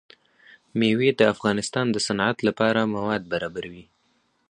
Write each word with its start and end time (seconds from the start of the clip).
مېوې 0.79 1.09
د 1.15 1.21
افغانستان 1.33 1.85
د 1.91 1.97
صنعت 2.07 2.37
لپاره 2.47 2.91
مواد 2.95 3.21
برابروي. 3.33 3.85